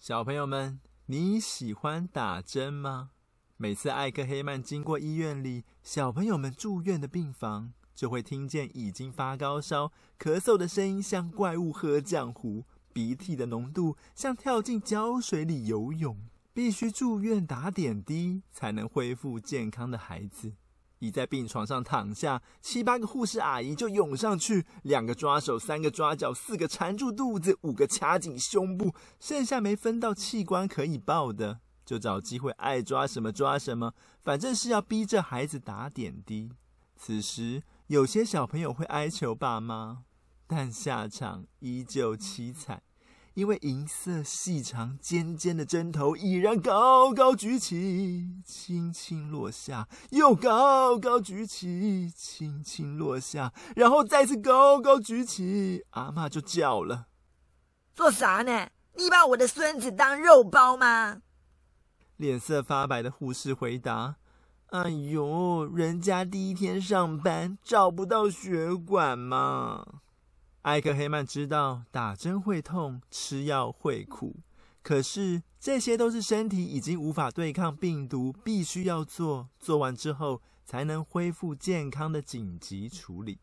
[0.00, 3.10] 小朋友们，你喜欢打针吗？
[3.58, 16.18] 每次艾克黑曼经过医院里小朋友们住院的病房，就会听见已经发高烧、咳嗽的声音，像怪物喝浆糊；鼻涕的浓度像跳进胶水里游泳，
[16.54, 20.54] 必须住院打点滴才能恢复健康的孩子。
[21.00, 36.52] 一在病床上躺下，七八个护士阿姨就涌上去，两个抓手，三个抓脚，四个缠住肚子，五个掐紧胸部，剩下没分到器官可以抱的，就找机会爱抓什么抓什么，反正是要逼着孩子打点滴。
[36.96, 40.02] 此时，有些小朋友会哀求爸妈，
[40.46, 42.82] 但下场依旧凄惨。
[43.34, 55.84] 因为银色细长尖尖的针头已然高高举起，轻轻落下，又高高举起，轻轻落下，然后再次高高举起。
[55.90, 57.06] 阿妈就叫了
[57.94, 58.68] ：“做啥呢？
[58.96, 61.22] 你把我的孙子当肉包吗？”
[62.18, 64.16] 脸色发白的护士回答
[64.70, 69.86] ：“哎呦，人家第一天上班找不到血管嘛。”
[70.62, 74.36] 艾克黑曼知道打针会痛，吃药会苦，
[74.82, 83.38] 可是这些都是身体已经无法对抗病毒，必须要做，做完之后才能恢复健康的紧急处理。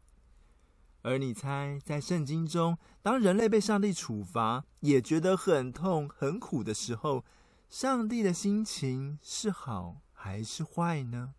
[1.01, 7.25] 而你猜，在圣经中，当人类被上帝处罚，也觉得很痛很苦的时候，
[7.67, 11.33] 上帝的心情是好还是坏呢？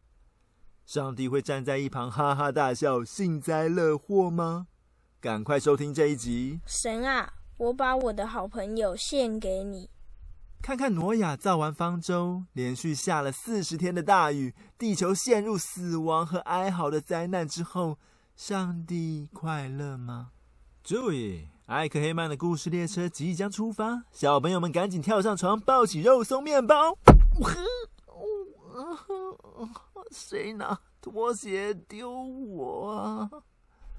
[0.84, 4.66] 上帝会站在一旁哈哈大笑，幸灾乐祸吗？
[5.20, 6.60] 赶快收听这一集！
[6.64, 9.90] 神啊，我把我的好朋友献给你。
[10.62, 17.98] 看看挪亚造完方舟，连续下了四十天的大雨，地球陷入死亡和哀嚎的灾难之后，
[18.36, 20.30] 上帝快乐吗？
[20.84, 26.96] 注意，艾克黑曼的故事列车即将出发，小朋友们赶紧跳上床，抱起肉松面包。
[30.12, 33.28] 谁拿拖鞋丢我啊？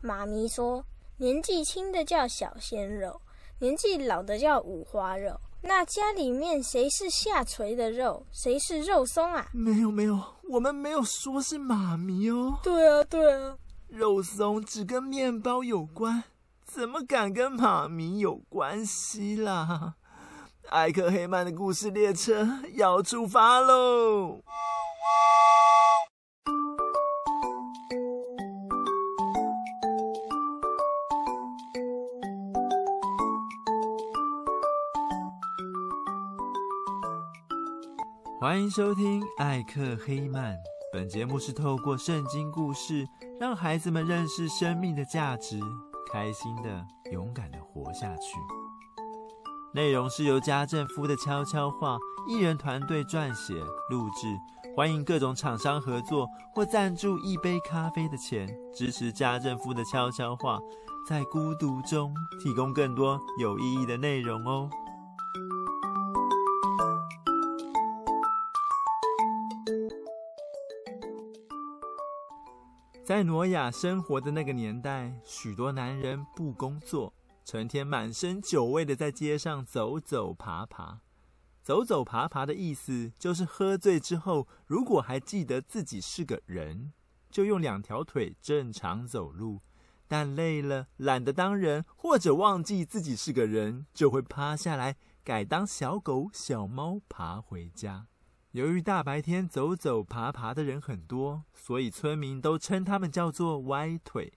[0.02, 0.86] 妈咪说。
[1.22, 3.20] 年纪轻的叫小鲜肉，
[3.60, 5.38] 年纪老的叫五花肉。
[5.62, 9.50] 那家里面谁是下垂的肉，谁是肉松啊？
[9.52, 10.18] 没有没有，
[10.50, 12.58] 我们没有说是妈咪哦。
[12.64, 13.58] 对啊对啊，
[13.90, 16.24] 肉松只跟面包有关，
[16.64, 19.96] 怎么敢跟妈咪有关系啦？
[20.70, 24.42] 艾克黑曼的故事列车要出发喽！
[38.42, 40.56] 欢迎收听艾克黑曼。
[40.94, 43.06] 本节目是透过圣经故事，
[43.38, 45.60] 让孩子们认识生命的价值，
[46.10, 48.38] 开心的、勇敢的活下去。
[49.74, 51.98] 内容是由家政夫的悄悄话
[52.30, 53.54] 艺人团队撰写、
[53.90, 54.26] 录制。
[54.74, 60.58] 欢迎各种厂商合作或赞助一杯咖啡的钱，支持家政夫的悄悄话，
[61.06, 64.70] 在孤独中提供更多有意义的内容哦。
[73.10, 77.12] 在挪亚生活的那个年代，许多男人不工作，
[77.44, 81.02] 成天满身酒味的在街上走走爬爬。
[81.64, 86.94] 走走爬爬的意思就是喝醉之后，如果还记得自己是个人，
[87.32, 89.62] 就用两条腿正常走路；
[90.08, 98.06] 但累了，懒得当人，或者忘记自己是个人，就会趴下来，改当小狗、小猫爬回家。
[98.54, 104.34] 由于大白天走走爬爬的人很多，所以村民都称他们叫做歪腿。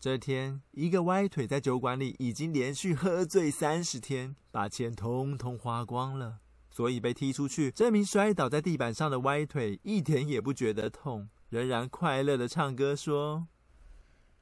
[0.00, 6.38] 这天，一个歪腿在酒馆里已经连续喝醉三十天，把钱通通花光了，
[6.70, 7.70] 所以被踢出去。
[7.70, 13.48] 这名摔倒在地板上的歪腿一点也不觉得痛，仍然快乐地唱歌说：“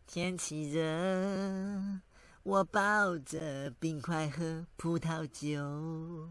[0.07, 2.01] 天气热，
[2.45, 6.31] 我抱着冰块喝葡萄酒。”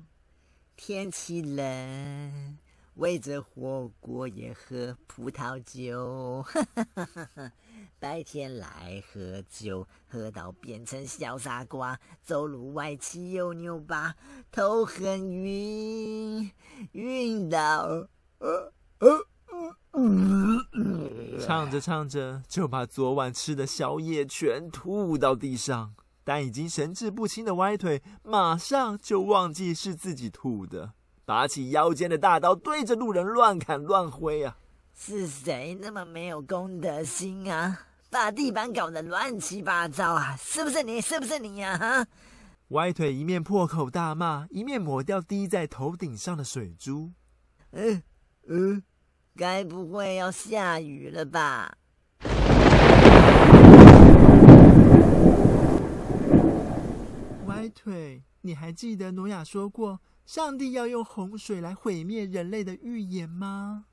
[0.75, 2.57] 天气冷，
[2.95, 6.45] 围着火锅也喝葡萄酒。
[7.99, 14.15] 白天来喝酒，喝到变成小傻瓜，走路歪七又扭八，
[14.51, 16.51] 头很晕，
[16.91, 18.07] 晕倒……
[18.39, 19.27] 呃呃
[19.91, 25.95] 呃、唱着唱着，就把昨晚吃的宵夜全吐到地上。
[26.25, 30.91] 但已经神志不清的歪腿，马上就忘记是自己吐的，
[31.23, 34.57] 拔起腰间的大刀，对着路人乱砍乱挥啊！
[34.93, 37.79] 是谁那么没有公德心啊？
[38.09, 40.35] 把地板搞得乱七八糟啊！
[40.37, 40.99] 是不是你？
[40.99, 41.77] 是不是你呀？
[41.77, 42.07] 哈！
[42.69, 47.11] 歪腿一面破口大骂，一面抹掉滴在头顶上的水珠。
[47.71, 48.01] 嗯
[48.47, 48.81] 嗯，
[49.35, 51.77] 该不会要下雨了吧？
[57.65, 63.85] 歪腿，你还记得挪亚说过，上帝要用洪水来毁灭人类的预言吗？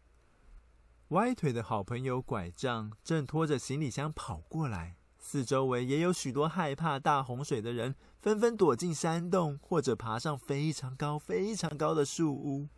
[1.08, 12.68] 歪腿的好朋友拐杖正拖着行李箱跑过来，四周围也有许多害怕大洪水的人，纷纷躲进山洞或者爬上非常高、非常高的树屋。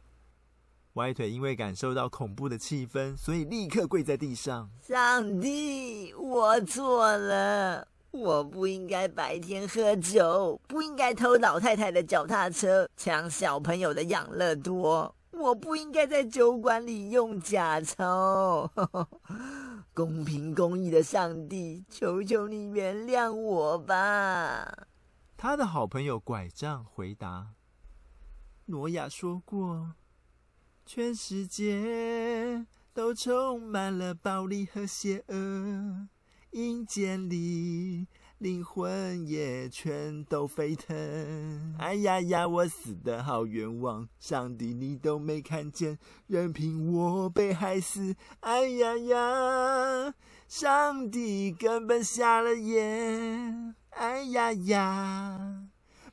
[0.93, 18.71] 歪腿因为感受到恐怖的气氛，所以立刻跪在地上：“上帝，我错了，我不应该白天喝酒，不应该偷老太太的脚踏车，抢小朋友的养乐多。”我不应该在酒馆里用假钞，
[19.93, 24.87] 公平公义的上帝，求求你原谅我吧。
[25.37, 27.49] 他的好朋友拐杖回答
[28.67, 29.95] ：“诺亚说过，
[30.87, 36.07] 全世界都充满了暴力和邪恶，
[36.55, 38.07] 阴间里。”
[38.39, 41.75] 灵魂也全都沸腾！
[41.79, 44.07] 哎呀呀，我死的好冤枉！
[44.19, 48.15] 上帝，你都没看见，任凭我被害死！
[48.41, 50.15] 哎呀呀，
[50.47, 53.75] 上帝根本瞎了眼！
[53.91, 55.69] 哎呀呀，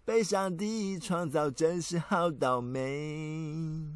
[0.05, 3.87] 被上帝创造真是好倒霉！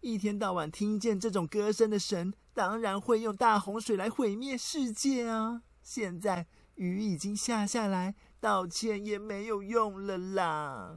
[0.00, 5.62] 一天到晚听见这种歌声的神，当然会用大洪水来毁灭世界啊！
[5.82, 6.46] 现在。
[6.76, 10.96] 雨已经下下来，道歉也没有用了啦。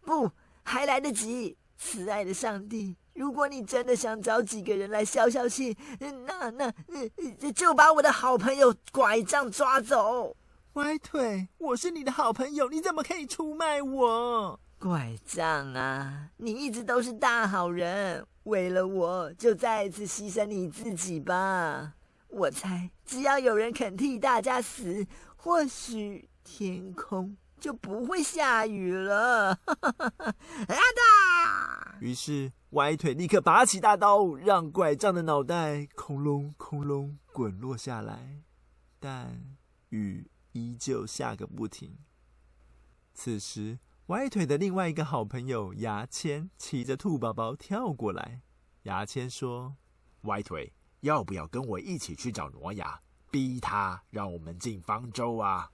[0.00, 0.32] 不，
[0.64, 1.58] 还来得及。
[1.76, 10.36] 慈爱的上帝，如果你真的想找几个人来消消气，那那就把我的好朋友拐杖抓走。
[10.74, 14.60] 歪腿，我是你的好朋友，你怎么可以出卖我？
[14.78, 21.94] 拐杖啊，你一直都是大好人，为了我就再一次牺牲你自己吧。
[22.28, 25.06] 我猜，只要有人肯替大家死，
[25.36, 29.58] 或许天空就不会下雨了。
[29.66, 30.32] 啊
[30.68, 31.96] 哒！
[32.00, 38.42] 于是歪腿立刻拔起大刀，让拐杖的脑袋空隆空隆滚落下来。
[38.98, 39.56] 但
[39.88, 41.98] 雨依旧下个不停。
[43.12, 43.78] 此时，
[44.10, 48.40] 歪腿的另外一个好朋友牙签骑着兔宝宝跳过来。
[48.82, 49.76] 牙签说
[50.22, 50.72] ：“歪腿。”
[51.02, 55.70] 要不要跟我一起去找挪亚，逼他让我们进方舟啊？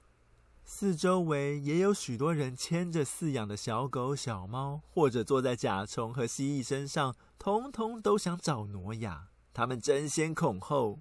[0.64, 9.28] 四周围也有许多人牵着饲养的小狗、小猫，或者坐在甲虫和蜥蜴身上，通通都想找挪亚。
[9.54, 11.00] 他们争先恐后，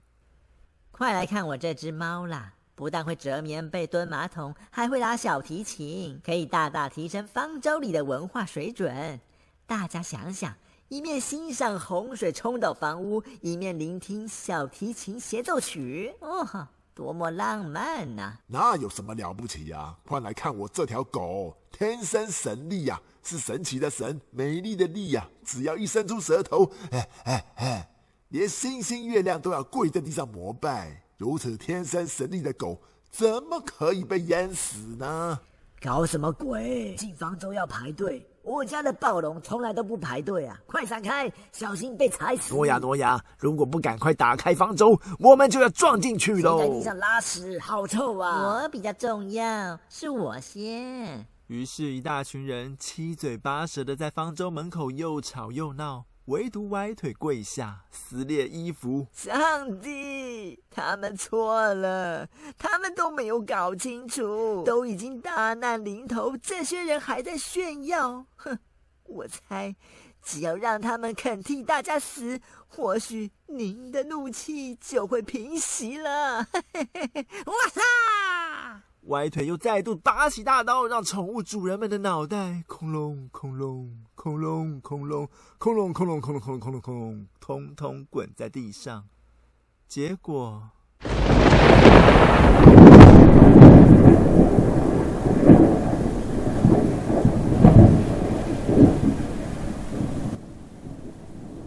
[0.91, 2.55] 快来看我这只猫啦！
[2.75, 9.19] 不但会折棉被、蹲马桶，还会拉小提琴，可以大大提升方舟里的文化水准。
[9.65, 10.53] 大家想想。
[10.87, 18.39] 一面欣赏洪水冲倒房屋，一面聆听小提琴协奏曲，哦，多么浪漫呐、啊！
[18.45, 19.97] 那有什么了不起呀、啊？
[20.05, 25.29] 快来看我这条狗，天生神力呀、啊，是神奇的神，美丽的丽呀、啊！
[25.43, 27.89] 只要一伸出舌头，哎哎哎，
[28.29, 31.04] 连星星月亮都要跪在地上膜拜。
[31.17, 35.39] 如此天生神力的狗，怎么可以被淹死呢？
[35.81, 36.93] 搞什么鬼？
[36.95, 38.27] 进方舟要排队。
[38.43, 40.59] 我家的暴龙从来都不排队啊！
[40.67, 42.53] 快闪开，小心被踩死！
[42.53, 46.59] 挪亚，挪亚，如果不赶快打开方舟，我们就要撞进去喽！
[46.59, 48.61] 在地上拉屎，好臭啊！
[48.63, 51.25] 我比较重要，是我先。
[51.47, 56.05] 于是，一大群人七嘴八舌的在方舟门口又吵又闹。
[56.25, 59.07] 唯独歪腿跪下，撕裂衣服。
[59.13, 62.27] 上帝，他们错了，
[62.57, 68.25] 他们都没有搞清楚，都已经大难临头，这些人还在炫耀。
[68.37, 68.57] 哼，
[69.03, 69.75] 我猜，
[70.23, 76.39] 只要让他们肯替大家死，或许您的怒气就会平息了。
[76.39, 77.81] 哇塞！
[79.07, 89.05] 歪腿又再度拔起大刀，让宠物主人们的脑袋空隆空隆空隆空隆空隆空隆空隆空隆空隆空隆，通通滚在地上。
[89.87, 90.69] 结果。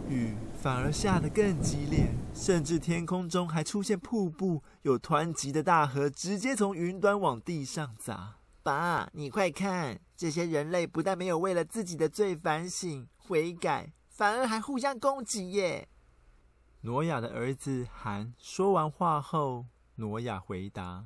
[0.08, 2.08] 雨反而下得更激烈，
[2.40, 8.36] 甚至天空中还出现瀑布，有湍急的大河直接从云端往地上砸。
[8.62, 15.88] 爸，你快看，这些人类不但没有为了自己的罪反省悔改，反而还互相攻击耶！
[16.82, 19.66] 挪亚的儿子含说完话后，
[19.96, 21.04] 挪亚回答：“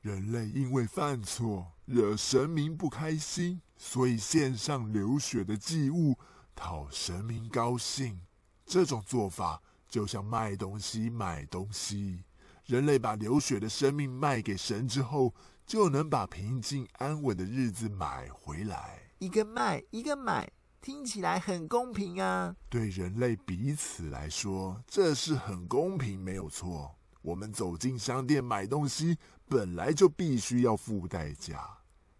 [0.00, 6.16] 人类因为犯错惹神明不开心，所以献上流血的祭物
[6.54, 8.20] 讨神明高兴。
[8.64, 12.22] 这种做法就像卖东西买东西，
[12.66, 15.34] 人类把流血的生命卖给神之后，
[15.66, 19.00] 就能把平静安稳的日子买回来。
[19.18, 22.54] 一个卖，一个买，听起来很公平啊！
[22.68, 26.94] 对人类彼此来说，这是很公平，没有错。
[27.22, 29.18] 我们走进商店买东西，
[29.48, 31.78] 本来就必须要付代价。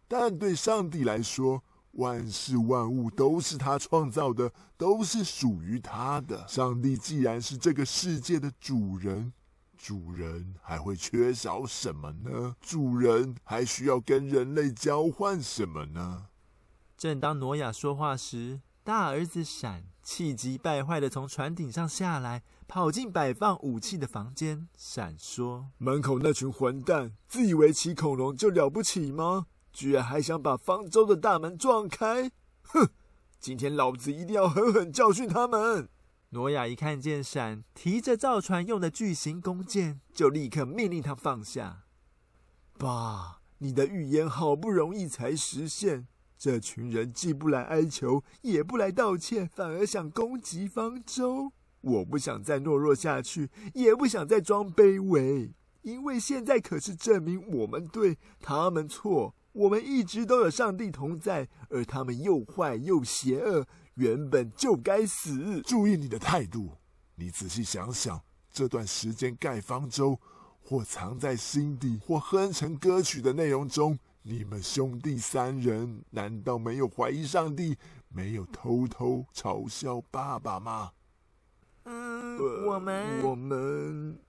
[0.09, 1.63] 但对上帝来说，
[1.99, 6.47] 万事万物都是他创造的，都是属于他的。
[6.47, 9.33] 上帝既然是这个世界的主人，
[9.77, 12.55] 主人还会缺少什么呢？
[12.61, 16.27] 主人还需要跟人类交换什么呢？
[16.97, 24.69] 正当挪亚说话时，大儿子闪气急败坏的从船顶上下来，跑进摆放武器的房间。
[24.77, 29.47] 闪说：“门口那群混蛋，自以为骑恐龙就了不起吗？
[29.73, 32.31] 居然还想把方舟的大门撞开！
[32.63, 32.89] 哼！
[33.41, 35.89] 今天老子一定要狠狠教训他们！”
[36.31, 41.85] 挪亚一看见闪提着造船用的巨型弓箭，就立刻命令他放下。
[42.77, 46.07] 爸，你的预言好不容易才实现。
[46.37, 51.53] 这群人既不来哀求，也不来道歉，反而想攻击方舟。
[51.81, 59.35] 我不想再懦弱下去，也不想再装卑微，因为现在可是证明我们对，他们错。
[59.59, 65.61] 我们一直都有上帝同在，而他们又坏又邪恶，原本就该死。
[65.63, 66.77] 注意你的态度，
[67.17, 68.23] 你仔细想想，
[68.53, 70.21] 这段时间盖方舟，
[70.63, 73.99] 或藏在心底，或哼成歌曲的内容中。
[74.23, 77.77] 你们兄弟三人难道没有怀疑上帝，
[78.09, 80.93] 没有偷偷嘲笑爸爸吗？
[81.83, 84.21] 嗯，我们我们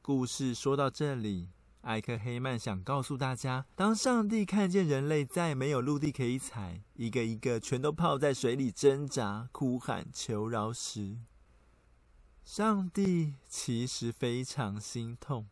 [0.00, 1.48] 故事说到这里，
[1.82, 11.18] 艾克黑曼想告诉大家：当上帝看见人类再没有陆地可以踩，一个一个全都泡在水里挣扎、哭喊、求饶时，
[12.44, 15.46] 上帝其实非常心痛。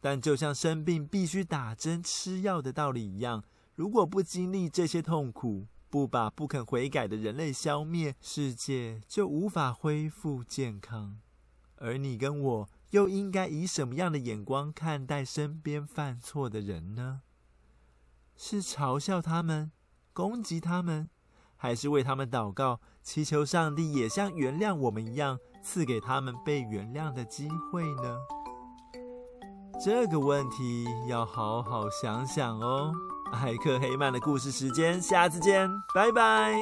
[0.00, 11.18] 但就像生病必须打针吃药的道理一样，如果不经历这些痛苦，不把不肯悔改的人类消灭，世界就无法恢复健康。
[11.76, 17.20] 而你跟我又应该以什么样的眼光看待身边犯错的人呢？
[18.36, 19.72] 是嘲笑他们、
[20.12, 21.08] 攻击他们，
[21.56, 28.18] 还是为他们祷告，祈求上帝也像原谅我们一样，赐给他们被原谅的机会呢？
[29.82, 32.92] 这个问题要好好想想哦。
[33.32, 36.52] 艾克黑曼的故事时间，下次见，拜拜。